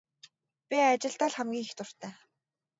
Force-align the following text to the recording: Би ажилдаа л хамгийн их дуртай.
Би 0.69 0.77
ажилдаа 0.91 1.29
л 1.31 1.35
хамгийн 1.37 1.65
их 1.67 1.73
дуртай. 1.77 2.13